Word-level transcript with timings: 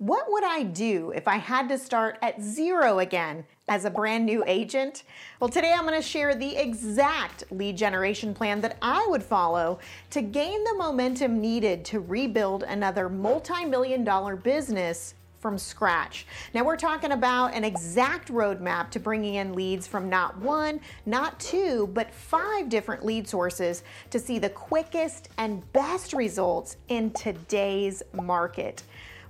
What 0.00 0.32
would 0.32 0.44
I 0.44 0.62
do 0.62 1.12
if 1.14 1.28
I 1.28 1.36
had 1.36 1.68
to 1.68 1.76
start 1.76 2.18
at 2.22 2.40
zero 2.40 3.00
again 3.00 3.44
as 3.68 3.84
a 3.84 3.90
brand 3.90 4.24
new 4.24 4.42
agent? 4.46 5.02
Well, 5.40 5.50
today 5.50 5.74
I'm 5.74 5.86
going 5.86 5.94
to 5.94 6.00
share 6.00 6.34
the 6.34 6.56
exact 6.56 7.44
lead 7.52 7.76
generation 7.76 8.32
plan 8.32 8.62
that 8.62 8.78
I 8.80 9.06
would 9.10 9.22
follow 9.22 9.78
to 10.08 10.22
gain 10.22 10.64
the 10.64 10.72
momentum 10.78 11.38
needed 11.38 11.84
to 11.84 12.00
rebuild 12.00 12.62
another 12.62 13.10
multi 13.10 13.66
million 13.66 14.02
dollar 14.02 14.36
business 14.36 15.16
from 15.38 15.58
scratch. 15.58 16.26
Now, 16.54 16.64
we're 16.64 16.78
talking 16.78 17.12
about 17.12 17.52
an 17.52 17.64
exact 17.64 18.32
roadmap 18.32 18.88
to 18.92 19.00
bringing 19.00 19.34
in 19.34 19.52
leads 19.52 19.86
from 19.86 20.08
not 20.08 20.38
one, 20.38 20.80
not 21.04 21.38
two, 21.38 21.90
but 21.92 22.14
five 22.14 22.70
different 22.70 23.04
lead 23.04 23.28
sources 23.28 23.82
to 24.08 24.18
see 24.18 24.38
the 24.38 24.48
quickest 24.48 25.28
and 25.36 25.70
best 25.74 26.14
results 26.14 26.78
in 26.88 27.10
today's 27.10 28.02
market. 28.14 28.82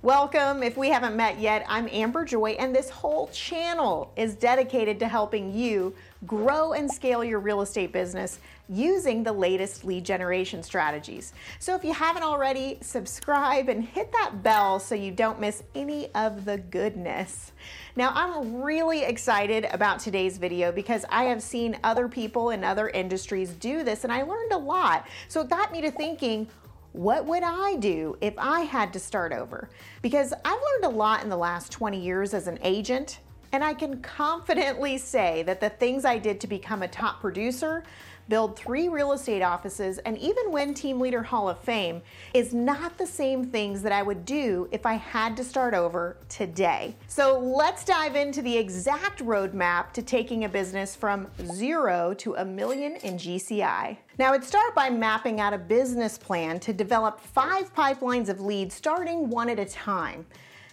Welcome. 0.03 0.63
If 0.63 0.77
we 0.77 0.89
haven't 0.89 1.15
met 1.15 1.39
yet, 1.39 1.63
I'm 1.69 1.87
Amber 1.91 2.25
Joy, 2.25 2.53
and 2.53 2.75
this 2.75 2.89
whole 2.89 3.27
channel 3.27 4.11
is 4.15 4.33
dedicated 4.33 4.97
to 4.97 5.07
helping 5.07 5.53
you 5.53 5.93
grow 6.25 6.73
and 6.73 6.91
scale 6.91 7.23
your 7.23 7.39
real 7.39 7.61
estate 7.61 7.91
business 7.93 8.39
using 8.67 9.21
the 9.21 9.31
latest 9.31 9.85
lead 9.85 10.03
generation 10.03 10.63
strategies. 10.63 11.33
So 11.59 11.75
if 11.75 11.83
you 11.83 11.93
haven't 11.93 12.23
already, 12.23 12.79
subscribe 12.81 13.69
and 13.69 13.83
hit 13.83 14.11
that 14.13 14.41
bell 14.41 14.79
so 14.79 14.95
you 14.95 15.11
don't 15.11 15.39
miss 15.39 15.61
any 15.75 16.11
of 16.15 16.45
the 16.45 16.57
goodness. 16.57 17.51
Now, 17.95 18.11
I'm 18.15 18.59
really 18.59 19.03
excited 19.03 19.65
about 19.65 19.99
today's 19.99 20.39
video 20.39 20.71
because 20.71 21.05
I 21.09 21.25
have 21.25 21.43
seen 21.43 21.77
other 21.83 22.07
people 22.07 22.49
in 22.49 22.63
other 22.63 22.89
industries 22.89 23.51
do 23.51 23.83
this 23.83 24.03
and 24.03 24.11
I 24.11 24.23
learned 24.23 24.51
a 24.51 24.57
lot. 24.57 25.07
So 25.27 25.41
it 25.41 25.49
got 25.49 25.71
me 25.71 25.79
to 25.81 25.91
thinking, 25.91 26.47
what 26.93 27.25
would 27.25 27.43
I 27.43 27.75
do 27.77 28.17
if 28.21 28.33
I 28.37 28.61
had 28.61 28.93
to 28.93 28.99
start 28.99 29.31
over? 29.31 29.69
Because 30.01 30.33
I've 30.43 30.59
learned 30.61 30.93
a 30.93 30.97
lot 30.97 31.23
in 31.23 31.29
the 31.29 31.37
last 31.37 31.71
20 31.71 31.99
years 31.99 32.33
as 32.33 32.47
an 32.47 32.59
agent, 32.61 33.19
and 33.53 33.63
I 33.63 33.73
can 33.73 34.01
confidently 34.01 34.97
say 34.97 35.43
that 35.43 35.61
the 35.61 35.69
things 35.69 36.05
I 36.05 36.17
did 36.17 36.39
to 36.41 36.47
become 36.47 36.83
a 36.83 36.87
top 36.87 37.21
producer 37.21 37.83
build 38.29 38.57
three 38.57 38.87
real 38.87 39.11
estate 39.11 39.41
offices, 39.41 39.97
and 39.99 40.17
even 40.17 40.51
win 40.51 40.73
Team 40.73 40.99
Leader 40.99 41.23
Hall 41.23 41.49
of 41.49 41.59
Fame 41.59 42.01
is 42.33 42.53
not 42.53 42.97
the 42.97 43.05
same 43.05 43.45
things 43.45 43.81
that 43.81 43.91
I 43.91 44.01
would 44.01 44.25
do 44.25 44.67
if 44.71 44.85
I 44.85 44.93
had 44.93 45.35
to 45.37 45.43
start 45.43 45.73
over 45.73 46.17
today. 46.29 46.95
So 47.07 47.39
let's 47.39 47.83
dive 47.83 48.15
into 48.15 48.41
the 48.41 48.57
exact 48.57 49.23
roadmap 49.23 49.91
to 49.93 50.01
taking 50.01 50.45
a 50.45 50.49
business 50.49 50.95
from 50.95 51.27
zero 51.53 52.13
to 52.15 52.35
a 52.35 52.45
million 52.45 52.95
in 52.97 53.15
GCI. 53.17 53.97
Now, 54.17 54.33
I'd 54.33 54.43
start 54.43 54.75
by 54.75 54.89
mapping 54.89 55.39
out 55.39 55.53
a 55.53 55.57
business 55.57 56.17
plan 56.17 56.59
to 56.61 56.73
develop 56.73 57.19
five 57.19 57.73
pipelines 57.73 58.29
of 58.29 58.39
leads 58.41 58.75
starting 58.75 59.29
one 59.29 59.49
at 59.49 59.59
a 59.59 59.65
time. 59.65 60.25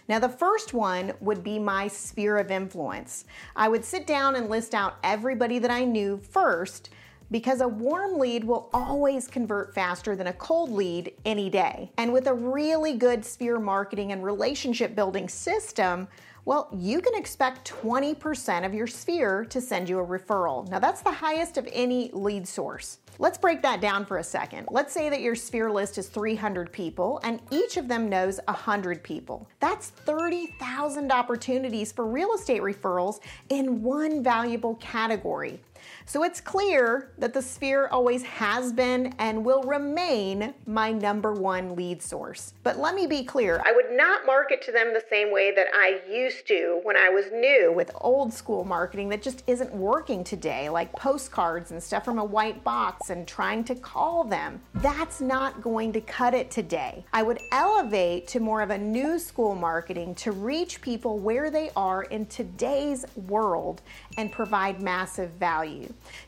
Now, 0.09 0.17
the 0.17 0.27
first 0.27 0.73
one 0.73 1.13
would 1.19 1.43
be 1.43 1.59
my 1.59 1.87
sphere 1.87 2.37
of 2.37 2.49
influence. 2.49 3.25
I 3.55 3.69
would 3.69 3.85
sit 3.85 4.07
down 4.07 4.35
and 4.35 4.49
list 4.49 4.73
out 4.73 4.97
everybody 5.03 5.59
that 5.59 5.69
I 5.69 5.85
knew 5.85 6.17
first 6.17 6.89
because 7.31 7.61
a 7.61 7.67
warm 7.67 8.17
lead 8.17 8.43
will 8.43 8.69
always 8.73 9.27
convert 9.27 9.73
faster 9.73 10.15
than 10.15 10.27
a 10.27 10.33
cold 10.33 10.71
lead 10.71 11.13
any 11.25 11.49
day. 11.49 11.91
And 11.97 12.11
with 12.11 12.27
a 12.27 12.33
really 12.33 12.93
good 12.93 13.23
sphere 13.23 13.59
marketing 13.59 14.11
and 14.11 14.23
relationship 14.23 14.95
building 14.95 15.29
system, 15.29 16.07
well, 16.45 16.69
you 16.75 17.01
can 17.01 17.13
expect 17.15 17.69
20% 17.69 18.65
of 18.65 18.73
your 18.73 18.87
sphere 18.87 19.45
to 19.45 19.61
send 19.61 19.87
you 19.87 19.99
a 19.99 20.05
referral. 20.05 20.67
Now, 20.69 20.79
that's 20.79 21.01
the 21.01 21.11
highest 21.11 21.57
of 21.57 21.67
any 21.71 22.09
lead 22.13 22.47
source. 22.47 22.99
Let's 23.19 23.37
break 23.37 23.61
that 23.63 23.81
down 23.81 24.05
for 24.05 24.17
a 24.17 24.23
second. 24.23 24.67
Let's 24.71 24.93
say 24.93 25.09
that 25.09 25.21
your 25.21 25.35
sphere 25.35 25.69
list 25.69 25.97
is 25.97 26.07
300 26.07 26.71
people 26.71 27.19
and 27.23 27.41
each 27.51 27.75
of 27.75 27.89
them 27.89 28.09
knows 28.09 28.39
100 28.47 29.03
people. 29.03 29.47
That's 29.59 29.89
30,000 29.89 31.11
opportunities 31.11 31.91
for 31.91 32.05
real 32.07 32.33
estate 32.33 32.61
referrals 32.61 33.19
in 33.49 33.83
one 33.83 34.23
valuable 34.23 34.75
category. 34.75 35.59
So 36.05 36.23
it's 36.23 36.41
clear 36.41 37.11
that 37.17 37.33
the 37.33 37.41
sphere 37.41 37.87
always 37.87 38.23
has 38.23 38.73
been 38.73 39.13
and 39.19 39.43
will 39.45 39.63
remain 39.63 40.53
my 40.65 40.91
number 40.91 41.33
one 41.33 41.75
lead 41.75 42.01
source. 42.01 42.53
But 42.63 42.79
let 42.79 42.95
me 42.95 43.07
be 43.07 43.23
clear 43.23 43.61
I 43.65 43.71
would 43.71 43.91
not 43.91 44.25
market 44.25 44.61
to 44.63 44.71
them 44.71 44.93
the 44.93 45.03
same 45.09 45.31
way 45.31 45.53
that 45.55 45.67
I 45.73 46.01
used 46.09 46.47
to 46.47 46.79
when 46.83 46.97
I 46.97 47.09
was 47.09 47.25
new 47.31 47.71
with 47.71 47.91
old 48.01 48.33
school 48.33 48.63
marketing 48.63 49.09
that 49.09 49.21
just 49.21 49.43
isn't 49.47 49.73
working 49.73 50.23
today, 50.23 50.69
like 50.69 50.91
postcards 50.93 51.71
and 51.71 51.81
stuff 51.81 52.05
from 52.05 52.19
a 52.19 52.23
white 52.23 52.63
box 52.63 53.09
and 53.09 53.27
trying 53.27 53.63
to 53.65 53.75
call 53.75 54.23
them. 54.23 54.61
That's 54.75 55.21
not 55.21 55.61
going 55.61 55.93
to 55.93 56.01
cut 56.01 56.33
it 56.33 56.51
today. 56.51 57.05
I 57.13 57.23
would 57.23 57.39
elevate 57.51 58.27
to 58.29 58.39
more 58.39 58.61
of 58.61 58.69
a 58.69 58.77
new 58.77 59.19
school 59.19 59.55
marketing 59.55 60.15
to 60.15 60.31
reach 60.31 60.81
people 60.81 61.19
where 61.19 61.51
they 61.51 61.69
are 61.75 62.03
in 62.03 62.25
today's 62.25 63.05
world 63.15 63.81
and 64.17 64.31
provide 64.31 64.81
massive 64.81 65.31
value. 65.31 65.68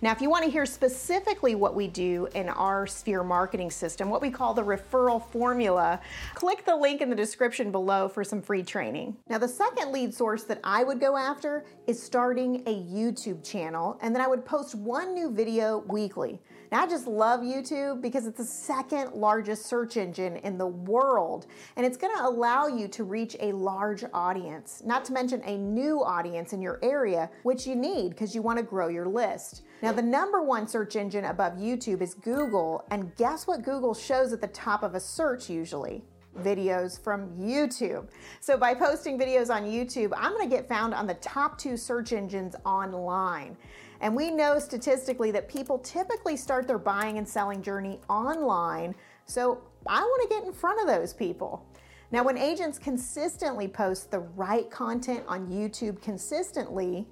Now, 0.02 0.12
if 0.12 0.22
you 0.22 0.30
want 0.30 0.46
to 0.46 0.52
hear 0.52 0.66
specifically 0.66 1.56
what 1.56 1.76
we 1.76 1.88
do 1.88 2.28
in 2.34 2.50
our 2.50 2.88
Sphere 2.88 3.24
marketing 3.24 3.72
system, 3.72 4.10
what 4.10 4.22
we 4.22 4.30
call 4.30 4.54
the 4.54 4.64
referral 4.64 5.26
formula, 5.32 6.00
click 6.34 6.66
the 6.66 6.76
link 6.76 7.02
in 7.02 7.10
the 7.10 7.16
description 7.16 7.72
below 7.72 8.08
for 8.08 8.24
some 8.24 8.42
free 8.42 8.64
training. 8.64 9.16
Now, 9.28 9.38
the 9.38 9.48
second 9.48 9.92
lead 9.92 10.14
source 10.14 10.44
that 10.44 10.60
I 10.64 10.84
would 10.84 11.00
go 11.00 11.18
after 11.18 11.66
is 11.88 12.02
starting 12.02 12.64
a 12.68 12.84
YouTube 12.84 13.44
channel, 13.44 13.98
and 14.02 14.14
then 14.14 14.22
I 14.22 14.28
would 14.28 14.46
post 14.46 14.76
one 14.76 15.14
new 15.14 15.32
video 15.32 15.80
weekly. 15.88 16.42
Now, 16.72 16.84
I 16.84 16.88
just 16.88 17.06
love 17.06 17.42
YouTube 17.42 18.02
because 18.02 18.26
it's 18.26 18.38
the 18.38 18.46
second 18.46 19.12
largest 19.12 19.66
search 19.66 19.98
engine 19.98 20.38
in 20.38 20.58
the 20.58 20.68
world, 20.68 21.48
and 21.76 21.86
it's 21.86 21.98
gonna 21.98 22.26
allow 22.26 22.68
you 22.68 22.88
to 22.88 23.04
reach 23.04 23.36
a 23.42 23.52
large 23.52 24.06
audience, 24.14 24.82
not 24.86 25.04
to 25.06 25.12
mention 25.12 25.42
a 25.44 25.58
new 25.58 26.02
audience 26.02 26.54
in 26.54 26.62
your 26.62 26.80
area, 26.82 27.30
which 27.44 27.68
you 27.68 27.76
need 27.76 28.12
because 28.12 28.34
you 28.34 28.42
wanna 28.42 28.64
grow 28.64 28.88
your 28.88 29.06
list. 29.06 29.64
Now, 29.82 29.92
the 29.92 30.02
number 30.02 30.42
one 30.42 30.66
search 30.66 30.96
engine 30.96 31.26
above 31.26 31.58
YouTube 31.58 32.02
is 32.02 32.14
Google, 32.14 32.86
and 32.90 33.14
guess 33.18 33.48
what 33.48 33.64
Google 33.64 33.94
shows 33.94 34.32
at 34.32 34.40
the 34.40 34.48
top 34.48 34.82
of 34.82 34.96
a 34.96 35.00
search 35.00 35.50
usually? 35.50 36.06
videos 36.40 36.98
from 36.98 37.30
YouTube. 37.38 38.08
So 38.40 38.56
by 38.56 38.74
posting 38.74 39.20
videos 39.20 39.54
on 39.54 39.64
YouTube, 39.64 40.14
I'm 40.16 40.32
going 40.32 40.50
to 40.50 40.56
get 40.56 40.66
found 40.66 40.94
on 40.94 41.06
the 41.06 41.16
top 41.16 41.58
two 41.58 41.76
search 41.76 42.14
engines 42.14 42.56
online. 42.66 43.58
And 44.02 44.16
we 44.16 44.32
know 44.32 44.58
statistically 44.58 45.32
that 45.32 45.48
people 45.48 45.78
typically 45.78 46.36
start 46.36 46.68
their 46.68 46.80
buying 46.80 47.20
and 47.20 47.28
selling 47.28 47.62
journey 47.62 48.00
online. 48.10 48.96
So 49.26 49.62
I 49.88 50.02
want 50.02 50.30
to 50.30 50.36
get 50.36 50.44
in 50.44 50.52
front 50.52 50.82
of 50.82 50.88
those 50.88 51.14
people. 51.14 51.66
Now, 52.12 52.24
when 52.24 52.38
agents 52.38 52.78
consistently 52.78 53.68
post 53.68 54.12
the 54.12 54.20
right 54.20 54.70
content 54.70 55.24
on 55.28 55.48
YouTube 55.48 56.02
consistently, 56.02 57.08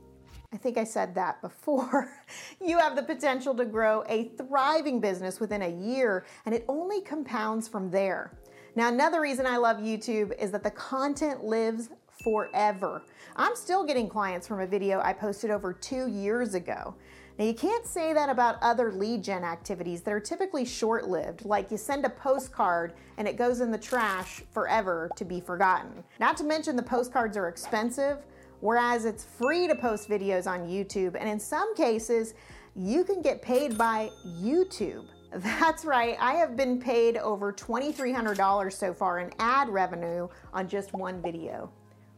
I 0.52 0.58
think 0.58 0.78
I 0.78 0.84
said 0.84 1.14
that 1.16 1.42
before. 1.42 2.12
you 2.62 2.80
have 2.80 2.96
the 2.96 3.04
potential 3.04 3.54
to 3.56 3.66
grow 3.66 4.04
a 4.10 4.32
thriving 4.38 5.00
business 5.00 5.40
within 5.40 5.62
a 5.62 5.70
year, 5.70 6.26
and 6.46 6.56
it 6.56 6.66
only 6.68 7.02
compounds 7.02 7.68
from 7.68 7.92
there. 7.92 8.38
Now, 8.76 8.90
another 8.90 9.22
reason 9.22 9.46
I 9.46 9.58
love 9.58 9.78
YouTube 9.78 10.38
is 10.42 10.52
that 10.52 10.64
the 10.64 10.72
content 10.72 11.44
lives 11.44 11.90
forever. 12.24 13.04
I'm 13.36 13.56
still 13.56 13.86
getting 13.86 14.10
clients 14.10 14.48
from 14.48 14.60
a 14.60 14.68
video 14.68 15.02
I 15.02 15.14
posted 15.14 15.52
over 15.52 15.74
two 15.74 16.08
years 16.08 16.54
ago. 16.54 16.96
Now, 17.38 17.46
you 17.46 17.54
can't 17.54 17.86
say 17.86 18.12
that 18.12 18.28
about 18.28 18.58
other 18.62 18.92
lead 18.92 19.24
gen 19.24 19.46
activities 19.46 20.02
that 20.02 20.14
are 20.14 20.20
typically 20.20 20.66
short 20.66 21.08
lived, 21.08 21.46
like 21.46 21.72
you 21.72 21.78
send 21.78 22.04
a 22.04 22.10
postcard 22.10 22.96
and 23.18 23.30
it 23.30 23.38
goes 23.38 23.62
in 23.62 23.72
the 23.72 23.78
trash 23.78 24.42
forever 24.52 25.10
to 25.16 25.24
be 25.24 25.40
forgotten. 25.40 26.04
Not 26.20 26.36
to 26.38 26.44
mention, 26.44 26.76
the 26.76 26.84
postcards 26.84 27.38
are 27.38 27.48
expensive, 27.48 28.26
whereas 28.60 29.06
it's 29.06 29.24
free 29.24 29.68
to 29.68 29.76
post 29.76 30.10
videos 30.10 30.48
on 30.48 30.68
YouTube, 30.68 31.16
and 31.18 31.30
in 31.30 31.40
some 31.40 31.74
cases, 31.76 32.34
you 32.76 33.06
can 33.06 33.22
get 33.22 33.42
paid 33.42 33.78
by 33.78 34.12
YouTube. 34.28 35.06
That's 35.32 35.86
right, 35.86 36.18
I 36.20 36.34
have 36.34 36.58
been 36.58 36.78
paid 36.78 37.16
over 37.16 37.54
$2,300 37.54 38.74
so 38.74 38.94
far 38.94 39.20
in 39.20 39.32
ad 39.40 39.70
revenue 39.70 40.28
on 40.52 40.68
just 40.68 40.92
one 40.92 41.22
video 41.22 41.72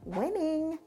winning. 0.05 0.79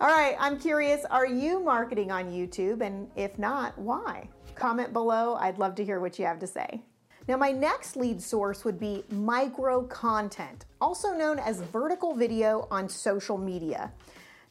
All 0.00 0.08
right, 0.08 0.36
I'm 0.38 0.58
curious, 0.58 1.04
are 1.06 1.26
you 1.26 1.60
marketing 1.60 2.10
on 2.10 2.30
YouTube? 2.30 2.80
And 2.82 3.08
if 3.16 3.38
not, 3.38 3.78
why? 3.78 4.28
Comment 4.54 4.92
below, 4.92 5.36
I'd 5.36 5.58
love 5.58 5.74
to 5.76 5.84
hear 5.84 6.00
what 6.00 6.18
you 6.18 6.26
have 6.26 6.38
to 6.40 6.46
say. 6.46 6.82
Now, 7.28 7.36
my 7.36 7.50
next 7.50 7.96
lead 7.96 8.22
source 8.22 8.64
would 8.64 8.78
be 8.78 9.04
micro 9.10 9.82
content, 9.84 10.66
also 10.80 11.12
known 11.12 11.38
as 11.38 11.60
vertical 11.60 12.14
video 12.14 12.68
on 12.70 12.88
social 12.88 13.36
media. 13.36 13.92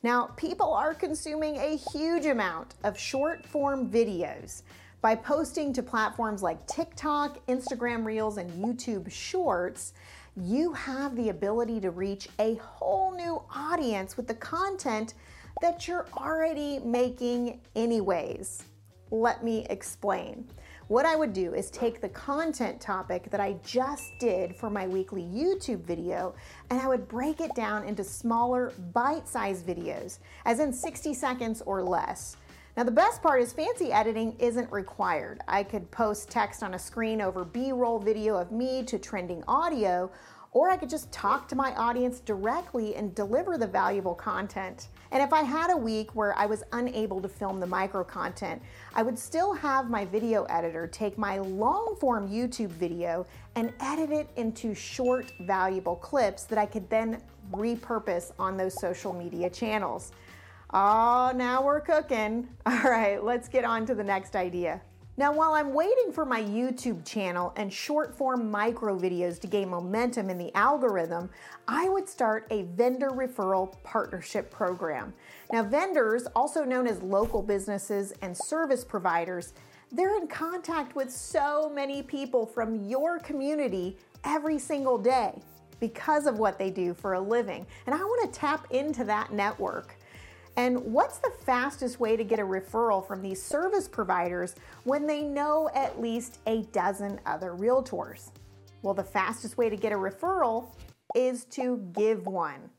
Now, 0.04 0.26
people 0.36 0.74
are 0.74 0.94
consuming 0.94 1.58
a 1.58 1.78
huge 1.78 2.26
amount 2.26 2.76
of 2.84 3.00
short 3.00 3.46
form 3.46 3.90
videos. 3.90 4.64
By 5.02 5.16
posting 5.16 5.72
to 5.74 5.84
platforms 5.84 6.44
like 6.44 6.66
TikTok, 6.68 7.46
Instagram 7.48 8.04
Reels, 8.06 8.38
and 8.38 8.50
YouTube 8.52 9.12
Shorts, 9.12 9.94
you 10.38 10.74
have 10.74 11.16
the 11.16 11.30
ability 11.30 11.80
to 11.80 11.92
reach 11.92 12.28
a 12.40 12.56
whole 12.56 13.16
new 13.16 13.42
audience 13.56 14.18
with 14.18 14.28
the 14.28 14.34
content 14.34 15.14
that 15.62 15.88
you're 15.88 16.08
already 16.18 16.80
making, 16.80 17.62
anyways. 17.76 18.64
Let 19.12 19.44
me 19.44 19.66
explain. 19.70 20.48
what 20.88 21.06
I 21.06 21.16
would 21.16 21.34
do 21.34 21.56
is 21.56 21.72
take 21.72 22.00
the 22.00 22.10
content 22.10 22.80
topic 22.80 23.32
that 23.32 23.40
I 23.40 23.56
just 23.66 24.12
did 24.20 24.56
for 24.56 24.70
my 24.70 24.86
weekly 24.88 25.24
YouTube 25.24 25.82
video 25.82 26.36
and 26.70 26.80
I 26.80 26.88
would 26.88 27.08
break 27.08 27.42
it 27.42 27.56
down 27.56 27.84
into 27.86 28.04
smaller 28.04 28.72
bite 28.94 29.28
sized 29.28 29.66
videos, 29.66 30.20
as 30.46 30.60
in 30.60 30.72
60 30.72 31.14
seconds 31.16 31.64
or 31.66 31.82
less. 31.82 32.38
Now, 32.78 32.84
the 32.84 32.92
best 32.92 33.24
part 33.24 33.42
is 33.42 33.54
fancy 33.54 33.94
editing 33.94 34.36
isn't 34.38 34.70
required. 34.70 35.40
I 35.48 35.64
could 35.64 35.90
post 35.92 36.30
text 36.30 36.62
on 36.62 36.74
a 36.74 36.80
screen 36.80 37.22
over 37.22 37.46
B 37.46 37.72
roll 37.72 38.00
video 38.00 38.36
of 38.36 38.52
me 38.52 38.84
to 38.84 39.00
trending 39.00 39.46
audio, 39.48 40.12
or 40.52 40.70
I 40.70 40.76
could 40.76 40.90
just 40.90 41.10
talk 41.10 41.48
to 41.48 41.56
my 41.56 41.74
audience 41.76 42.20
directly 42.20 42.96
and 42.96 43.16
deliver 43.16 43.58
the 43.58 43.66
valuable 43.66 44.14
content. 44.14 44.90
And 45.12 45.24
if 45.24 45.32
I 45.32 45.42
had 45.42 45.72
a 45.72 45.78
week 45.78 46.16
where 46.16 46.38
I 46.38 46.48
was 46.48 46.64
unable 46.74 47.22
to 47.22 47.30
film 47.30 47.62
the 47.62 47.68
micro 47.68 48.04
content, 48.04 48.62
I 48.94 49.04
would 49.04 49.18
still 49.18 49.54
have 49.54 49.90
my 49.90 50.04
video 50.04 50.44
editor 50.46 50.86
take 50.86 51.18
my 51.18 51.38
long 51.38 51.96
form 51.98 52.28
YouTube 52.28 52.72
video 52.72 53.26
and 53.56 53.72
edit 53.80 54.12
it 54.12 54.30
into 54.36 54.74
short, 54.74 55.32
valuable 55.42 55.96
clips 55.96 56.44
that 56.44 56.58
I 56.58 56.66
could 56.66 56.90
then 56.90 57.22
repurpose 57.54 58.34
on 58.38 58.58
those 58.58 58.78
social 58.82 59.14
media 59.14 59.50
channels. 59.50 60.12
Oh, 60.74 61.32
now 61.36 61.64
we're 61.64 61.82
cooking. 61.82 62.48
All 62.66 62.82
right, 62.84 63.24
let's 63.24 63.48
get 63.48 63.66
on 63.66 63.86
to 63.86 63.96
the 63.96 64.04
next 64.04 64.36
idea. 64.36 64.82
Now, 65.18 65.32
while 65.32 65.54
I'm 65.54 65.74
waiting 65.74 66.12
for 66.12 66.26
my 66.26 66.44
YouTube 66.44 67.06
channel 67.06 67.54
and 67.56 67.72
short 67.72 68.18
form 68.18 68.52
micro 68.52 69.00
videos 69.00 69.40
to 69.42 69.48
gain 69.48 69.70
momentum 69.70 70.30
in 70.30 70.38
the 70.38 70.54
algorithm, 70.58 71.30
I 71.70 71.88
would 71.88 72.10
start 72.10 72.48
a 72.50 72.64
vendor 72.64 73.12
referral 73.12 73.82
partnership 73.84 74.52
program. 74.52 75.14
Now, 75.54 75.64
vendors, 75.64 76.28
also 76.36 76.66
known 76.66 76.86
as 76.86 77.02
local 77.02 77.42
businesses 77.42 78.12
and 78.22 78.36
service 78.36 78.84
providers, 78.84 79.54
they're 79.90 80.18
in 80.18 80.28
contact 80.28 80.98
with 80.98 81.10
so 81.10 81.72
many 81.74 82.04
people 82.04 82.46
from 82.46 82.84
your 82.84 83.20
community 83.20 83.98
every 84.26 84.60
single 84.60 84.98
day 84.98 85.40
because 85.80 86.26
of 86.26 86.40
what 86.40 86.60
they 86.60 86.70
do 86.70 86.94
for 86.94 87.14
a 87.14 87.22
living. 87.22 87.66
And 87.86 87.96
I 87.96 88.00
want 88.00 88.34
to 88.34 88.40
tap 88.40 88.68
into 88.72 89.06
that 89.06 89.32
network. 89.32 89.98
And 90.58 90.80
what's 90.80 91.18
the 91.18 91.32
fastest 91.46 92.00
way 92.00 92.16
to 92.16 92.24
get 92.24 92.40
a 92.40 92.44
referral 92.44 93.06
from 93.06 93.22
these 93.22 93.42
service 93.42 93.88
providers 93.88 94.56
when 94.84 95.06
they 95.06 95.22
know 95.22 95.70
at 95.76 96.00
least 96.00 96.40
a 96.48 96.62
dozen 96.72 97.20
other 97.26 97.52
realtors? 97.52 98.32
Well, 98.82 98.94
the 98.94 99.04
fastest 99.04 99.58
way 99.58 99.70
to 99.70 99.76
get 99.76 99.92
a 99.92 99.98
referral 99.98 100.68
is 101.14 101.46
to 101.46 101.78
give 101.94 102.26
one. 102.26 102.70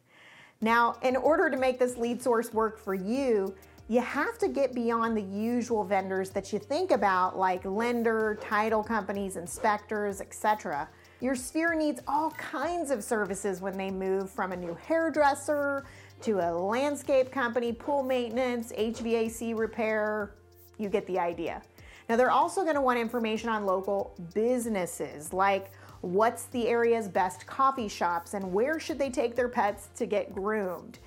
Now, 0.61 0.97
in 1.03 1.17
order 1.17 1.51
to 1.51 1.57
make 1.57 1.79
this 1.79 1.99
lead 1.99 2.23
source 2.23 2.53
work 2.55 2.79
for 2.79 2.95
you, 2.95 3.55
you 3.89 4.01
have 4.01 4.39
to 4.39 4.49
get 4.49 4.75
beyond 4.75 5.17
the 5.17 5.23
usual 5.23 5.85
vendors 5.85 6.31
that 6.31 6.53
you 6.53 6.59
think 6.59 6.91
about 6.91 7.39
like 7.39 7.65
lender, 7.65 8.39
title 8.41 8.83
companies, 8.83 9.37
inspectors, 9.37 10.21
etc. 10.21 10.89
Your 11.21 11.37
sphere 11.37 11.75
needs 11.75 12.01
all 12.09 12.33
kinds 12.33 12.91
of 12.91 13.05
services 13.05 13.61
when 13.61 13.77
they 13.77 13.91
move 13.91 14.31
from 14.31 14.53
a 14.53 14.57
new 14.57 14.75
hairdresser 14.75 15.85
to 16.27 16.41
a 16.41 16.51
landscape 16.51 17.31
company, 17.31 17.73
pool 17.73 18.03
maintenance, 18.03 18.73
HVAC 18.73 19.57
repair. 19.57 20.33
You 20.77 20.89
get 20.89 21.07
the 21.07 21.21
idea. 21.21 21.63
Now, 22.09 22.17
they're 22.17 22.33
also 22.33 22.63
going 22.63 22.75
to 22.75 22.81
want 22.81 22.99
information 22.99 23.49
on 23.49 23.65
local 23.65 24.13
businesses, 24.35 25.33
like 25.33 25.71
what's 26.01 26.47
the 26.47 26.67
area's 26.67 27.07
best 27.07 27.47
coffee 27.47 27.87
shops 27.87 28.35
and 28.35 28.53
where 28.53 28.81
should 28.81 28.99
they 28.99 29.09
take 29.09 29.37
their 29.37 29.49
pets 29.49 29.89
to 29.95 30.05
get 30.05 30.35
groomed. 30.35 30.99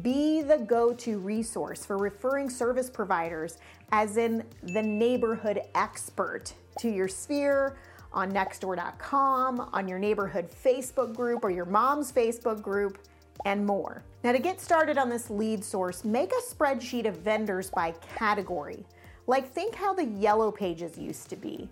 Be 0.00 0.42
the 0.42 0.58
go 0.58 0.94
to 0.94 1.18
resource 1.18 1.84
for 1.84 1.98
referring 1.98 2.48
service 2.48 2.88
providers, 2.88 3.58
as 3.90 4.16
in 4.16 4.44
the 4.62 4.82
neighborhood 4.82 5.60
expert, 5.74 6.54
to 6.78 6.88
your 6.88 7.08
sphere 7.08 7.76
on 8.12 8.30
nextdoor.com, 8.30 9.70
on 9.72 9.88
your 9.88 9.98
neighborhood 9.98 10.48
Facebook 10.48 11.16
group 11.16 11.42
or 11.42 11.50
your 11.50 11.64
mom's 11.64 12.12
Facebook 12.12 12.62
group 12.62 12.98
and 13.44 13.64
more. 13.64 14.02
Now, 14.24 14.32
to 14.32 14.38
get 14.38 14.60
started 14.60 14.98
on 14.98 15.08
this 15.08 15.30
lead 15.30 15.64
source, 15.64 16.04
make 16.04 16.32
a 16.32 16.54
spreadsheet 16.54 17.06
of 17.06 17.18
vendors 17.18 17.70
by 17.70 17.92
category. 18.16 18.84
Like, 19.26 19.50
think 19.52 19.74
how 19.74 19.94
the 19.94 20.04
yellow 20.04 20.50
pages 20.50 20.98
used 20.98 21.28
to 21.30 21.36
be. 21.36 21.68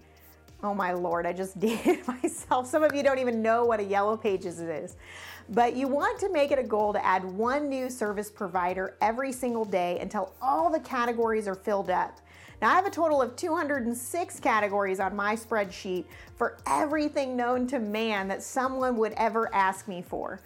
Oh 0.62 0.74
my 0.74 0.92
lord, 0.92 1.26
I 1.26 1.32
just 1.32 1.58
dated 1.60 2.06
myself. 2.06 2.66
Some 2.66 2.82
of 2.82 2.94
you 2.94 3.02
don't 3.02 3.18
even 3.18 3.42
know 3.42 3.64
what 3.64 3.80
a 3.80 3.84
yellow 3.84 4.16
pages 4.16 4.60
is. 4.60 4.96
But 5.48 5.76
you 5.76 5.86
want 5.86 6.18
to 6.20 6.30
make 6.30 6.50
it 6.50 6.58
a 6.58 6.64
goal 6.64 6.92
to 6.92 7.04
add 7.04 7.24
one 7.24 7.68
new 7.68 7.88
service 7.88 8.30
provider 8.30 8.96
every 9.00 9.32
single 9.32 9.64
day 9.64 9.98
until 10.00 10.34
all 10.42 10.70
the 10.70 10.80
categories 10.80 11.46
are 11.46 11.54
filled 11.54 11.90
up. 11.90 12.20
Now, 12.60 12.70
I 12.70 12.74
have 12.74 12.86
a 12.86 12.90
total 12.90 13.20
of 13.20 13.36
206 13.36 14.40
categories 14.40 14.98
on 14.98 15.14
my 15.14 15.36
spreadsheet 15.36 16.04
for 16.36 16.56
everything 16.66 17.36
known 17.36 17.66
to 17.68 17.78
man 17.78 18.28
that 18.28 18.42
someone 18.42 18.96
would 18.96 19.12
ever 19.12 19.54
ask 19.54 19.86
me 19.86 20.02
for. 20.02 20.40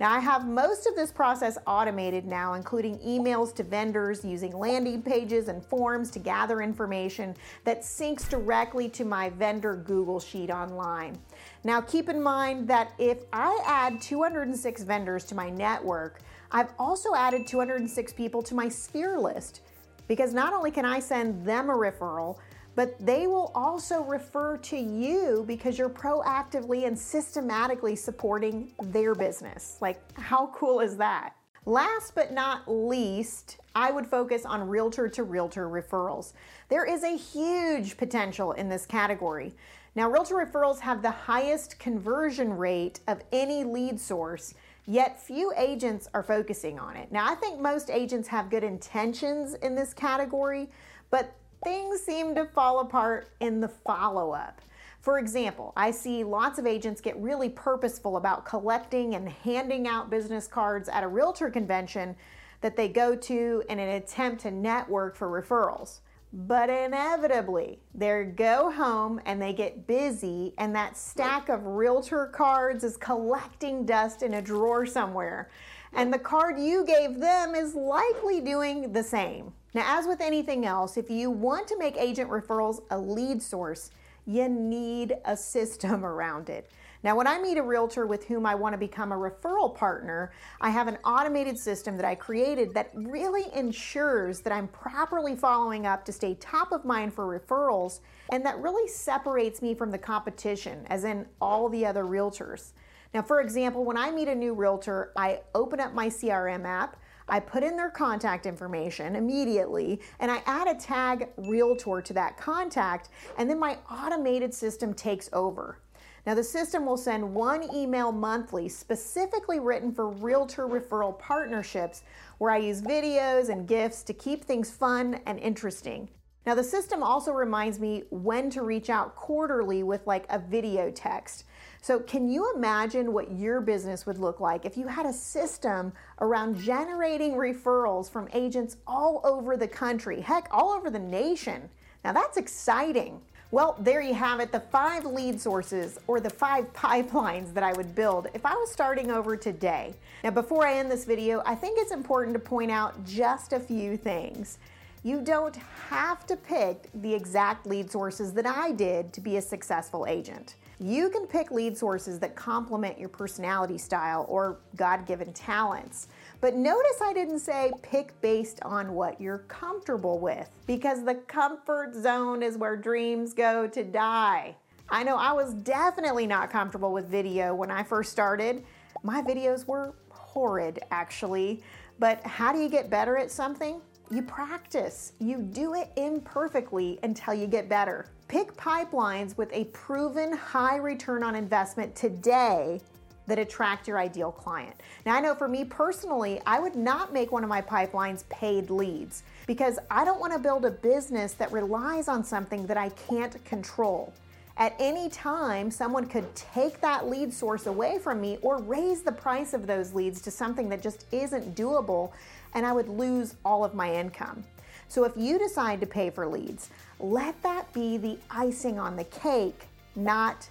Now, 0.00 0.12
I 0.12 0.18
have 0.18 0.48
most 0.48 0.86
of 0.86 0.96
this 0.96 1.12
process 1.12 1.56
automated 1.68 2.26
now, 2.26 2.54
including 2.54 2.98
emails 2.98 3.54
to 3.54 3.62
vendors 3.62 4.24
using 4.24 4.56
landing 4.56 5.02
pages 5.02 5.46
and 5.46 5.64
forms 5.64 6.10
to 6.12 6.18
gather 6.18 6.62
information 6.62 7.36
that 7.62 7.82
syncs 7.82 8.28
directly 8.28 8.88
to 8.88 9.04
my 9.04 9.30
vendor 9.30 9.76
Google 9.76 10.18
Sheet 10.18 10.50
online. 10.50 11.16
Now, 11.62 11.80
keep 11.80 12.08
in 12.08 12.20
mind 12.20 12.66
that 12.68 12.92
if 12.98 13.18
I 13.32 13.56
add 13.64 14.00
206 14.00 14.82
vendors 14.82 15.24
to 15.26 15.36
my 15.36 15.48
network, 15.48 16.20
I've 16.50 16.72
also 16.78 17.14
added 17.14 17.46
206 17.46 18.12
people 18.14 18.42
to 18.42 18.54
my 18.54 18.68
sphere 18.68 19.18
list 19.18 19.60
because 20.08 20.34
not 20.34 20.52
only 20.52 20.72
can 20.72 20.84
I 20.84 20.98
send 20.98 21.46
them 21.46 21.70
a 21.70 21.74
referral, 21.74 22.38
but 22.74 22.98
they 23.04 23.26
will 23.26 23.52
also 23.54 24.02
refer 24.02 24.56
to 24.58 24.76
you 24.76 25.44
because 25.46 25.78
you're 25.78 25.88
proactively 25.88 26.86
and 26.86 26.98
systematically 26.98 27.96
supporting 27.96 28.72
their 28.82 29.14
business. 29.14 29.78
Like, 29.80 30.00
how 30.18 30.48
cool 30.54 30.80
is 30.80 30.96
that? 30.96 31.34
Last 31.66 32.14
but 32.14 32.32
not 32.32 32.62
least, 32.66 33.58
I 33.74 33.90
would 33.90 34.06
focus 34.06 34.44
on 34.44 34.68
realtor 34.68 35.08
to 35.08 35.22
realtor 35.22 35.68
referrals. 35.68 36.34
There 36.68 36.84
is 36.84 37.04
a 37.04 37.16
huge 37.16 37.96
potential 37.96 38.52
in 38.52 38.68
this 38.68 38.84
category. 38.84 39.54
Now, 39.94 40.10
realtor 40.10 40.34
referrals 40.34 40.80
have 40.80 41.00
the 41.00 41.10
highest 41.10 41.78
conversion 41.78 42.52
rate 42.52 43.00
of 43.06 43.22
any 43.32 43.64
lead 43.64 43.98
source, 43.98 44.54
yet 44.86 45.18
few 45.18 45.52
agents 45.56 46.08
are 46.12 46.22
focusing 46.22 46.78
on 46.78 46.96
it. 46.96 47.10
Now, 47.10 47.30
I 47.30 47.34
think 47.36 47.60
most 47.60 47.88
agents 47.88 48.28
have 48.28 48.50
good 48.50 48.64
intentions 48.64 49.54
in 49.54 49.74
this 49.74 49.94
category, 49.94 50.68
but 51.10 51.34
things 51.64 52.00
seem 52.00 52.34
to 52.34 52.44
fall 52.44 52.80
apart 52.80 53.30
in 53.40 53.60
the 53.60 53.68
follow 53.68 54.32
up. 54.32 54.60
For 55.00 55.18
example, 55.18 55.72
I 55.76 55.90
see 55.90 56.24
lots 56.24 56.58
of 56.58 56.66
agents 56.66 57.00
get 57.00 57.16
really 57.18 57.48
purposeful 57.48 58.16
about 58.16 58.44
collecting 58.44 59.14
and 59.14 59.28
handing 59.28 59.86
out 59.86 60.08
business 60.08 60.46
cards 60.46 60.88
at 60.88 61.02
a 61.02 61.08
realtor 61.08 61.50
convention 61.50 62.16
that 62.60 62.76
they 62.76 62.88
go 62.88 63.14
to 63.14 63.62
in 63.68 63.78
an 63.78 63.88
attempt 63.90 64.42
to 64.42 64.50
network 64.50 65.16
for 65.16 65.28
referrals. 65.28 66.00
But 66.32 66.70
inevitably, 66.70 67.78
they 67.94 68.24
go 68.24 68.70
home 68.70 69.20
and 69.24 69.40
they 69.40 69.52
get 69.52 69.86
busy, 69.86 70.54
and 70.58 70.74
that 70.74 70.96
stack 70.96 71.48
of 71.48 71.64
realtor 71.64 72.26
cards 72.26 72.82
is 72.82 72.96
collecting 72.96 73.84
dust 73.84 74.22
in 74.22 74.34
a 74.34 74.42
drawer 74.42 74.84
somewhere. 74.84 75.50
And 75.92 76.12
the 76.12 76.18
card 76.18 76.58
you 76.58 76.84
gave 76.84 77.20
them 77.20 77.54
is 77.54 77.74
likely 77.74 78.40
doing 78.40 78.92
the 78.92 79.02
same. 79.02 79.52
Now, 79.74 79.98
as 79.98 80.06
with 80.06 80.20
anything 80.20 80.64
else, 80.64 80.96
if 80.96 81.10
you 81.10 81.30
want 81.30 81.66
to 81.68 81.78
make 81.78 81.96
agent 81.96 82.30
referrals 82.30 82.82
a 82.90 82.98
lead 82.98 83.42
source, 83.42 83.90
you 84.24 84.48
need 84.48 85.16
a 85.24 85.36
system 85.36 86.04
around 86.06 86.48
it. 86.48 86.70
Now, 87.02 87.16
when 87.16 87.26
I 87.26 87.38
meet 87.38 87.58
a 87.58 87.62
realtor 87.62 88.06
with 88.06 88.24
whom 88.24 88.46
I 88.46 88.54
want 88.54 88.72
to 88.72 88.78
become 88.78 89.12
a 89.12 89.16
referral 89.16 89.74
partner, 89.74 90.32
I 90.62 90.70
have 90.70 90.88
an 90.88 90.96
automated 91.04 91.58
system 91.58 91.98
that 91.98 92.06
I 92.06 92.14
created 92.14 92.72
that 92.72 92.90
really 92.94 93.44
ensures 93.54 94.40
that 94.40 94.54
I'm 94.54 94.68
properly 94.68 95.36
following 95.36 95.86
up 95.86 96.06
to 96.06 96.12
stay 96.12 96.34
top 96.36 96.72
of 96.72 96.86
mind 96.86 97.12
for 97.12 97.26
referrals 97.26 98.00
and 98.30 98.46
that 98.46 98.56
really 98.58 98.88
separates 98.88 99.60
me 99.60 99.74
from 99.74 99.90
the 99.90 99.98
competition, 99.98 100.86
as 100.88 101.04
in 101.04 101.26
all 101.42 101.68
the 101.68 101.84
other 101.84 102.04
realtors. 102.04 102.72
Now, 103.12 103.20
for 103.20 103.42
example, 103.42 103.84
when 103.84 103.98
I 103.98 104.10
meet 104.10 104.28
a 104.28 104.34
new 104.34 104.54
realtor, 104.54 105.12
I 105.14 105.40
open 105.54 105.80
up 105.80 105.92
my 105.92 106.08
CRM 106.08 106.64
app. 106.64 106.96
I 107.28 107.40
put 107.40 107.62
in 107.62 107.76
their 107.76 107.90
contact 107.90 108.46
information 108.46 109.16
immediately 109.16 110.00
and 110.20 110.30
I 110.30 110.42
add 110.46 110.68
a 110.68 110.74
tag 110.74 111.28
realtor 111.36 112.02
to 112.02 112.12
that 112.12 112.36
contact, 112.36 113.08
and 113.38 113.48
then 113.48 113.58
my 113.58 113.78
automated 113.90 114.52
system 114.52 114.92
takes 114.94 115.30
over. 115.32 115.78
Now, 116.26 116.34
the 116.34 116.44
system 116.44 116.86
will 116.86 116.96
send 116.96 117.34
one 117.34 117.64
email 117.74 118.10
monthly 118.10 118.68
specifically 118.68 119.60
written 119.60 119.92
for 119.92 120.08
realtor 120.08 120.66
referral 120.66 121.18
partnerships 121.18 122.02
where 122.38 122.50
I 122.50 122.58
use 122.58 122.80
videos 122.80 123.50
and 123.50 123.68
GIFs 123.68 124.02
to 124.04 124.14
keep 124.14 124.44
things 124.44 124.70
fun 124.70 125.20
and 125.26 125.38
interesting. 125.38 126.08
Now, 126.46 126.54
the 126.54 126.64
system 126.64 127.02
also 127.02 127.32
reminds 127.32 127.80
me 127.80 128.04
when 128.10 128.50
to 128.50 128.62
reach 128.62 128.90
out 128.90 129.16
quarterly 129.16 129.82
with 129.82 130.06
like 130.06 130.26
a 130.28 130.38
video 130.38 130.90
text. 130.90 131.44
So, 131.80 131.98
can 132.00 132.28
you 132.28 132.52
imagine 132.54 133.12
what 133.12 133.32
your 133.32 133.60
business 133.62 134.04
would 134.04 134.18
look 134.18 134.40
like 134.40 134.66
if 134.66 134.76
you 134.76 134.86
had 134.86 135.06
a 135.06 135.12
system 135.12 135.92
around 136.20 136.58
generating 136.58 137.32
referrals 137.32 138.10
from 138.10 138.28
agents 138.34 138.76
all 138.86 139.22
over 139.24 139.56
the 139.56 139.68
country, 139.68 140.20
heck, 140.20 140.48
all 140.50 140.70
over 140.70 140.90
the 140.90 140.98
nation? 140.98 141.68
Now, 142.04 142.12
that's 142.12 142.36
exciting. 142.36 143.20
Well, 143.50 143.76
there 143.78 144.02
you 144.02 144.14
have 144.14 144.40
it 144.40 144.52
the 144.52 144.60
five 144.60 145.06
lead 145.06 145.40
sources 145.40 145.98
or 146.06 146.20
the 146.20 146.28
five 146.28 146.70
pipelines 146.74 147.54
that 147.54 147.62
I 147.62 147.72
would 147.72 147.94
build 147.94 148.26
if 148.34 148.44
I 148.44 148.54
was 148.54 148.70
starting 148.70 149.10
over 149.10 149.36
today. 149.36 149.94
Now, 150.22 150.30
before 150.30 150.66
I 150.66 150.74
end 150.74 150.90
this 150.90 151.06
video, 151.06 151.42
I 151.46 151.54
think 151.54 151.78
it's 151.78 151.92
important 151.92 152.34
to 152.34 152.40
point 152.40 152.70
out 152.70 153.02
just 153.06 153.54
a 153.54 153.60
few 153.60 153.96
things. 153.96 154.58
You 155.06 155.20
don't 155.20 155.54
have 155.90 156.24
to 156.28 156.34
pick 156.34 156.88
the 157.02 157.12
exact 157.12 157.66
lead 157.66 157.90
sources 157.90 158.32
that 158.32 158.46
I 158.46 158.72
did 158.72 159.12
to 159.12 159.20
be 159.20 159.36
a 159.36 159.42
successful 159.42 160.06
agent. 160.08 160.54
You 160.80 161.10
can 161.10 161.26
pick 161.26 161.50
lead 161.50 161.76
sources 161.76 162.18
that 162.20 162.34
complement 162.34 162.98
your 162.98 163.10
personality 163.10 163.76
style 163.76 164.24
or 164.30 164.60
God 164.76 165.04
given 165.04 165.34
talents. 165.34 166.08
But 166.40 166.54
notice 166.56 167.02
I 167.02 167.12
didn't 167.12 167.40
say 167.40 167.70
pick 167.82 168.18
based 168.22 168.60
on 168.62 168.94
what 168.94 169.20
you're 169.20 169.44
comfortable 169.46 170.18
with, 170.18 170.48
because 170.66 171.04
the 171.04 171.16
comfort 171.16 171.94
zone 171.94 172.42
is 172.42 172.56
where 172.56 172.74
dreams 172.74 173.34
go 173.34 173.66
to 173.68 173.84
die. 173.84 174.56
I 174.88 175.02
know 175.02 175.16
I 175.16 175.32
was 175.32 175.52
definitely 175.52 176.26
not 176.26 176.50
comfortable 176.50 176.94
with 176.94 177.10
video 177.10 177.54
when 177.54 177.70
I 177.70 177.82
first 177.82 178.10
started. 178.10 178.64
My 179.02 179.20
videos 179.20 179.66
were 179.66 179.92
horrid, 180.08 180.78
actually. 180.90 181.62
But 181.98 182.24
how 182.24 182.54
do 182.54 182.58
you 182.58 182.70
get 182.70 182.88
better 182.88 183.18
at 183.18 183.30
something? 183.30 183.82
You 184.10 184.22
practice. 184.22 185.12
You 185.18 185.38
do 185.38 185.74
it 185.74 185.90
imperfectly 185.96 186.98
until 187.02 187.32
you 187.34 187.46
get 187.46 187.68
better. 187.68 188.06
Pick 188.28 188.54
pipelines 188.54 189.36
with 189.36 189.50
a 189.52 189.64
proven 189.66 190.32
high 190.32 190.76
return 190.76 191.22
on 191.22 191.34
investment 191.34 191.94
today 191.96 192.80
that 193.26 193.38
attract 193.38 193.88
your 193.88 193.98
ideal 193.98 194.30
client. 194.30 194.74
Now, 195.06 195.14
I 195.14 195.20
know 195.20 195.34
for 195.34 195.48
me 195.48 195.64
personally, 195.64 196.40
I 196.46 196.60
would 196.60 196.76
not 196.76 197.14
make 197.14 197.32
one 197.32 197.42
of 197.42 197.48
my 197.48 197.62
pipelines 197.62 198.28
paid 198.28 198.68
leads 198.68 199.22
because 199.46 199.78
I 199.90 200.04
don't 200.04 200.20
want 200.20 200.34
to 200.34 200.38
build 200.38 200.66
a 200.66 200.70
business 200.70 201.32
that 201.34 201.50
relies 201.50 202.06
on 202.06 202.22
something 202.22 202.66
that 202.66 202.76
I 202.76 202.90
can't 202.90 203.42
control. 203.46 204.12
At 204.56 204.76
any 204.78 205.08
time, 205.08 205.68
someone 205.70 206.06
could 206.06 206.32
take 206.36 206.80
that 206.80 207.08
lead 207.08 207.32
source 207.34 207.66
away 207.66 207.98
from 207.98 208.20
me 208.20 208.38
or 208.40 208.62
raise 208.62 209.02
the 209.02 209.10
price 209.10 209.52
of 209.52 209.66
those 209.66 209.92
leads 209.94 210.20
to 210.22 210.30
something 210.30 210.68
that 210.68 210.80
just 210.80 211.06
isn't 211.10 211.56
doable, 211.56 212.12
and 212.54 212.66
I 212.66 212.72
would 212.72 212.88
lose 212.88 213.36
all 213.44 213.64
of 213.64 213.74
my 213.74 213.92
income. 213.92 214.44
So 214.88 215.04
if 215.04 215.12
you 215.16 215.38
decide 215.38 215.80
to 215.80 215.86
pay 215.86 216.10
for 216.10 216.26
leads, 216.26 216.70
let 217.00 217.40
that 217.42 217.72
be 217.72 217.96
the 217.96 218.18
icing 218.30 218.78
on 218.78 218.96
the 218.96 219.04
cake, 219.04 219.66
not 219.96 220.48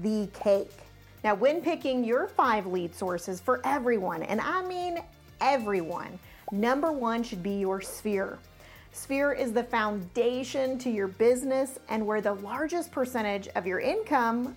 the 0.00 0.28
cake. 0.34 0.72
Now, 1.24 1.34
when 1.34 1.60
picking 1.60 2.04
your 2.04 2.26
five 2.26 2.66
lead 2.66 2.94
sources 2.94 3.40
for 3.40 3.60
everyone, 3.64 4.22
and 4.22 4.40
I 4.40 4.64
mean 4.66 5.02
everyone, 5.40 6.18
number 6.52 6.92
one 6.92 7.22
should 7.22 7.42
be 7.42 7.58
your 7.58 7.80
sphere. 7.80 8.38
Sphere 8.92 9.32
is 9.32 9.52
the 9.52 9.64
foundation 9.64 10.78
to 10.78 10.90
your 10.90 11.08
business 11.08 11.78
and 11.88 12.06
where 12.06 12.20
the 12.20 12.32
largest 12.34 12.90
percentage 12.92 13.48
of 13.48 13.66
your 13.66 13.80
income 13.80 14.56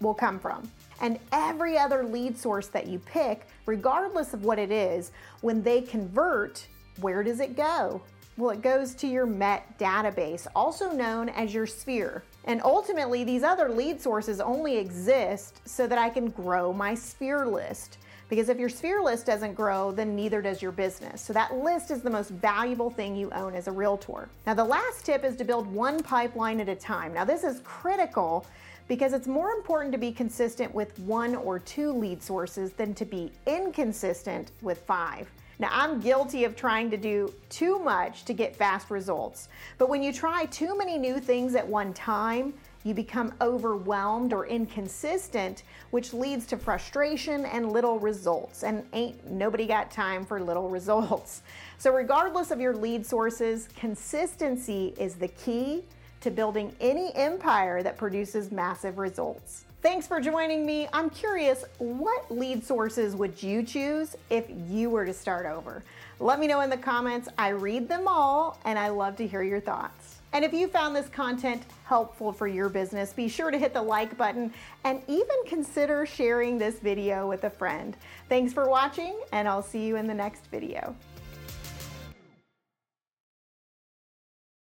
will 0.00 0.14
come 0.14 0.38
from. 0.38 0.70
And 1.00 1.18
every 1.32 1.78
other 1.78 2.04
lead 2.04 2.36
source 2.36 2.68
that 2.68 2.86
you 2.86 2.98
pick, 2.98 3.46
regardless 3.66 4.34
of 4.34 4.44
what 4.44 4.58
it 4.58 4.70
is, 4.70 5.12
when 5.40 5.62
they 5.62 5.80
convert, 5.80 6.66
where 7.00 7.22
does 7.22 7.40
it 7.40 7.56
go? 7.56 8.02
Well, 8.36 8.50
it 8.50 8.62
goes 8.62 8.94
to 8.94 9.06
your 9.06 9.26
MET 9.26 9.78
database, 9.78 10.46
also 10.54 10.92
known 10.92 11.28
as 11.28 11.52
your 11.52 11.66
sphere. 11.66 12.22
And 12.44 12.62
ultimately, 12.62 13.24
these 13.24 13.42
other 13.42 13.68
lead 13.68 14.00
sources 14.00 14.40
only 14.40 14.78
exist 14.78 15.60
so 15.66 15.86
that 15.86 15.98
I 15.98 16.08
can 16.08 16.30
grow 16.30 16.72
my 16.72 16.94
sphere 16.94 17.44
list. 17.44 17.98
Because 18.30 18.48
if 18.48 18.58
your 18.58 18.68
sphere 18.68 19.02
list 19.02 19.26
doesn't 19.26 19.54
grow, 19.54 19.90
then 19.90 20.14
neither 20.14 20.40
does 20.40 20.62
your 20.62 20.70
business. 20.70 21.20
So 21.20 21.32
that 21.32 21.52
list 21.52 21.90
is 21.90 22.00
the 22.00 22.10
most 22.10 22.30
valuable 22.30 22.88
thing 22.88 23.16
you 23.16 23.28
own 23.32 23.54
as 23.54 23.66
a 23.66 23.72
realtor. 23.72 24.28
Now, 24.46 24.54
the 24.54 24.64
last 24.64 25.04
tip 25.04 25.24
is 25.24 25.34
to 25.36 25.44
build 25.44 25.66
one 25.66 26.00
pipeline 26.00 26.60
at 26.60 26.68
a 26.68 26.76
time. 26.76 27.12
Now, 27.12 27.24
this 27.24 27.42
is 27.42 27.60
critical 27.64 28.46
because 28.90 29.12
it's 29.12 29.28
more 29.28 29.52
important 29.52 29.92
to 29.92 29.98
be 29.98 30.10
consistent 30.10 30.74
with 30.74 30.98
one 30.98 31.36
or 31.36 31.60
two 31.60 31.92
lead 31.92 32.20
sources 32.20 32.72
than 32.72 32.92
to 32.92 33.04
be 33.04 33.30
inconsistent 33.46 34.50
with 34.62 34.78
five. 34.78 35.30
Now, 35.60 35.68
I'm 35.70 36.00
guilty 36.00 36.42
of 36.42 36.56
trying 36.56 36.90
to 36.90 36.96
do 36.96 37.32
too 37.50 37.78
much 37.78 38.24
to 38.24 38.32
get 38.32 38.56
fast 38.56 38.90
results. 38.90 39.48
But 39.78 39.90
when 39.90 40.02
you 40.02 40.12
try 40.12 40.46
too 40.46 40.76
many 40.76 40.98
new 40.98 41.20
things 41.20 41.54
at 41.54 41.64
one 41.64 41.94
time, 41.94 42.52
you 42.82 42.92
become 42.92 43.32
overwhelmed 43.40 44.32
or 44.32 44.46
inconsistent, 44.46 45.62
which 45.92 46.12
leads 46.12 46.44
to 46.46 46.56
frustration 46.56 47.44
and 47.44 47.70
little 47.70 48.00
results. 48.00 48.64
And 48.64 48.84
ain't 48.92 49.24
nobody 49.30 49.68
got 49.68 49.92
time 49.92 50.26
for 50.26 50.40
little 50.40 50.68
results. 50.78 51.42
So, 51.78 51.94
regardless 51.94 52.50
of 52.50 52.60
your 52.60 52.74
lead 52.74 53.06
sources, 53.06 53.68
consistency 53.76 54.94
is 54.98 55.14
the 55.14 55.28
key 55.28 55.84
to 56.20 56.30
building 56.30 56.74
any 56.80 57.14
empire 57.14 57.82
that 57.82 57.96
produces 57.96 58.50
massive 58.50 58.98
results. 58.98 59.64
Thanks 59.82 60.06
for 60.06 60.20
joining 60.20 60.66
me. 60.66 60.88
I'm 60.92 61.08
curious, 61.08 61.64
what 61.78 62.30
lead 62.30 62.62
sources 62.64 63.16
would 63.16 63.42
you 63.42 63.62
choose 63.62 64.14
if 64.28 64.44
you 64.68 64.90
were 64.90 65.06
to 65.06 65.14
start 65.14 65.46
over? 65.46 65.82
Let 66.18 66.38
me 66.38 66.46
know 66.46 66.60
in 66.60 66.68
the 66.68 66.76
comments. 66.76 67.30
I 67.38 67.48
read 67.48 67.88
them 67.88 68.06
all 68.06 68.58
and 68.66 68.78
I 68.78 68.90
love 68.90 69.16
to 69.16 69.26
hear 69.26 69.42
your 69.42 69.60
thoughts. 69.60 70.16
And 70.34 70.44
if 70.44 70.52
you 70.52 70.68
found 70.68 70.94
this 70.94 71.08
content 71.08 71.62
helpful 71.84 72.30
for 72.30 72.46
your 72.46 72.68
business, 72.68 73.14
be 73.14 73.26
sure 73.26 73.50
to 73.50 73.56
hit 73.56 73.72
the 73.72 73.82
like 73.82 74.18
button 74.18 74.52
and 74.84 75.00
even 75.08 75.36
consider 75.46 76.04
sharing 76.04 76.58
this 76.58 76.78
video 76.78 77.26
with 77.26 77.44
a 77.44 77.50
friend. 77.50 77.96
Thanks 78.28 78.52
for 78.52 78.68
watching 78.68 79.18
and 79.32 79.48
I'll 79.48 79.62
see 79.62 79.86
you 79.86 79.96
in 79.96 80.06
the 80.06 80.14
next 80.14 80.44
video. 80.50 80.94